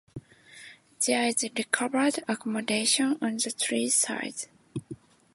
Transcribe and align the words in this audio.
There 1.05 1.27
is 1.27 1.45
covered 1.71 2.23
accommodation 2.27 3.19
on 3.21 3.37
three 3.37 3.87
sides. 3.89 4.47